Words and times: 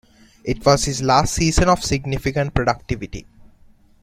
It 0.43 0.65
was 0.65 0.85
his 0.85 1.03
last 1.03 1.35
season 1.35 1.69
of 1.69 1.83
significant 1.83 2.55
productivity. 2.55 3.27